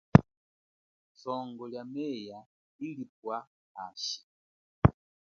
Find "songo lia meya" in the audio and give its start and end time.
1.21-2.39